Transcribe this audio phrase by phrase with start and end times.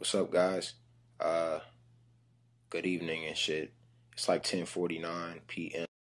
[0.00, 0.72] What's up, guys?
[1.20, 1.58] Uh,
[2.70, 3.74] good evening and shit.
[4.14, 5.90] It's like 10:49 p.m.